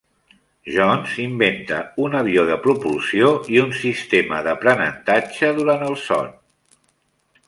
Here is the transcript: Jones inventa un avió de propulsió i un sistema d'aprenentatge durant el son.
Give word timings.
Jones 0.75 1.11
inventa 1.23 1.81
un 2.05 2.15
avió 2.21 2.45
de 2.47 2.57
propulsió 2.63 3.29
i 3.57 3.61
un 3.67 3.75
sistema 3.81 4.39
d'aprenentatge 4.49 5.55
durant 5.61 5.85
el 5.91 5.95
son. 6.07 6.33